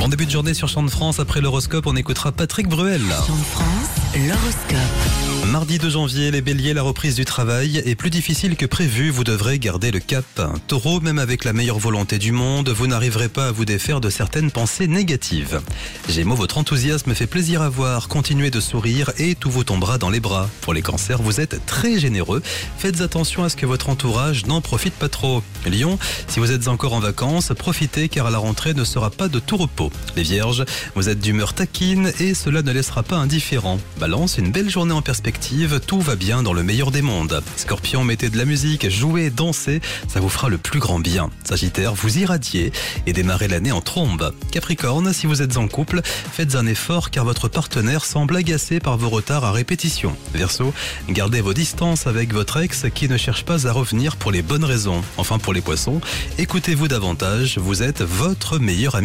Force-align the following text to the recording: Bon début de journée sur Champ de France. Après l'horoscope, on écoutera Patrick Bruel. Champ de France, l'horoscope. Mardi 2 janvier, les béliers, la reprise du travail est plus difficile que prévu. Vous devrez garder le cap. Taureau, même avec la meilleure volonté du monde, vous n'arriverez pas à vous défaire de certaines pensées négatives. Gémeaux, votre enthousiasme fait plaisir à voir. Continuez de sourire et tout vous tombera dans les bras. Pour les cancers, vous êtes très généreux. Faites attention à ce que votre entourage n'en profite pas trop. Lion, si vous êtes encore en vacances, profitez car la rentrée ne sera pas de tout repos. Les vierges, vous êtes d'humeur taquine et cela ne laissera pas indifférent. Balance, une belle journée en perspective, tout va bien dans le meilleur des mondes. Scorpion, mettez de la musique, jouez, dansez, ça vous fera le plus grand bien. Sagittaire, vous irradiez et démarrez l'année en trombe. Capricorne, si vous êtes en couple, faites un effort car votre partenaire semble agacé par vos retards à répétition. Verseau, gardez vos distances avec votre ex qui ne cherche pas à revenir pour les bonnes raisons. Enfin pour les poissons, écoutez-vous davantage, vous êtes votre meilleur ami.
Bon 0.00 0.08
début 0.08 0.24
de 0.24 0.30
journée 0.30 0.54
sur 0.54 0.66
Champ 0.66 0.82
de 0.82 0.88
France. 0.88 1.20
Après 1.20 1.42
l'horoscope, 1.42 1.86
on 1.86 1.94
écoutera 1.94 2.32
Patrick 2.32 2.66
Bruel. 2.66 3.02
Champ 3.26 3.36
de 3.36 3.42
France, 3.42 3.99
l'horoscope. 4.16 5.46
Mardi 5.46 5.78
2 5.78 5.90
janvier, 5.90 6.30
les 6.30 6.42
béliers, 6.42 6.74
la 6.74 6.82
reprise 6.82 7.14
du 7.14 7.24
travail 7.24 7.82
est 7.84 7.94
plus 7.94 8.10
difficile 8.10 8.56
que 8.56 8.66
prévu. 8.66 9.10
Vous 9.10 9.24
devrez 9.24 9.58
garder 9.58 9.90
le 9.90 9.98
cap. 9.98 10.24
Taureau, 10.68 11.00
même 11.00 11.18
avec 11.18 11.44
la 11.44 11.52
meilleure 11.52 11.78
volonté 11.78 12.18
du 12.18 12.30
monde, 12.30 12.68
vous 12.68 12.86
n'arriverez 12.86 13.28
pas 13.28 13.48
à 13.48 13.52
vous 13.52 13.64
défaire 13.64 14.00
de 14.00 14.10
certaines 14.10 14.50
pensées 14.50 14.86
négatives. 14.86 15.60
Gémeaux, 16.08 16.36
votre 16.36 16.58
enthousiasme 16.58 17.14
fait 17.14 17.26
plaisir 17.26 17.62
à 17.62 17.68
voir. 17.68 18.08
Continuez 18.08 18.50
de 18.50 18.60
sourire 18.60 19.10
et 19.18 19.34
tout 19.34 19.50
vous 19.50 19.64
tombera 19.64 19.98
dans 19.98 20.10
les 20.10 20.20
bras. 20.20 20.48
Pour 20.60 20.74
les 20.74 20.82
cancers, 20.82 21.22
vous 21.22 21.40
êtes 21.40 21.64
très 21.66 21.98
généreux. 21.98 22.42
Faites 22.78 23.00
attention 23.00 23.42
à 23.42 23.48
ce 23.48 23.56
que 23.56 23.66
votre 23.66 23.88
entourage 23.88 24.46
n'en 24.46 24.60
profite 24.60 24.94
pas 24.94 25.08
trop. 25.08 25.42
Lion, 25.66 25.98
si 26.28 26.38
vous 26.38 26.52
êtes 26.52 26.68
encore 26.68 26.92
en 26.92 27.00
vacances, 27.00 27.52
profitez 27.58 28.08
car 28.08 28.30
la 28.30 28.38
rentrée 28.38 28.74
ne 28.74 28.84
sera 28.84 29.10
pas 29.10 29.28
de 29.28 29.38
tout 29.38 29.56
repos. 29.56 29.90
Les 30.16 30.22
vierges, 30.22 30.64
vous 30.94 31.08
êtes 31.08 31.20
d'humeur 31.20 31.54
taquine 31.54 32.12
et 32.20 32.34
cela 32.34 32.62
ne 32.62 32.72
laissera 32.72 33.02
pas 33.02 33.16
indifférent. 33.16 33.78
Balance, 34.00 34.38
une 34.38 34.50
belle 34.50 34.70
journée 34.70 34.94
en 34.94 35.02
perspective, 35.02 35.78
tout 35.86 36.00
va 36.00 36.16
bien 36.16 36.42
dans 36.42 36.54
le 36.54 36.62
meilleur 36.62 36.90
des 36.90 37.02
mondes. 37.02 37.42
Scorpion, 37.56 38.02
mettez 38.02 38.30
de 38.30 38.38
la 38.38 38.46
musique, 38.46 38.88
jouez, 38.88 39.28
dansez, 39.28 39.82
ça 40.08 40.20
vous 40.20 40.30
fera 40.30 40.48
le 40.48 40.56
plus 40.56 40.80
grand 40.80 40.98
bien. 40.98 41.28
Sagittaire, 41.44 41.94
vous 41.94 42.18
irradiez 42.18 42.72
et 43.06 43.12
démarrez 43.12 43.46
l'année 43.46 43.72
en 43.72 43.82
trombe. 43.82 44.32
Capricorne, 44.52 45.12
si 45.12 45.26
vous 45.26 45.42
êtes 45.42 45.58
en 45.58 45.68
couple, 45.68 46.00
faites 46.02 46.54
un 46.54 46.66
effort 46.66 47.10
car 47.10 47.26
votre 47.26 47.48
partenaire 47.48 48.06
semble 48.06 48.36
agacé 48.36 48.80
par 48.80 48.96
vos 48.96 49.10
retards 49.10 49.44
à 49.44 49.52
répétition. 49.52 50.16
Verseau, 50.32 50.72
gardez 51.10 51.42
vos 51.42 51.52
distances 51.52 52.06
avec 52.06 52.32
votre 52.32 52.56
ex 52.56 52.86
qui 52.94 53.06
ne 53.06 53.18
cherche 53.18 53.44
pas 53.44 53.66
à 53.66 53.72
revenir 53.72 54.16
pour 54.16 54.32
les 54.32 54.40
bonnes 54.40 54.64
raisons. 54.64 55.02
Enfin 55.18 55.38
pour 55.38 55.52
les 55.52 55.60
poissons, 55.60 56.00
écoutez-vous 56.38 56.88
davantage, 56.88 57.58
vous 57.58 57.82
êtes 57.82 58.00
votre 58.00 58.58
meilleur 58.58 58.94
ami. 58.94 58.98